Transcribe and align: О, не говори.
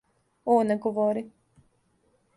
О, 0.53 0.55
не 0.69 0.77
говори. 0.87 1.25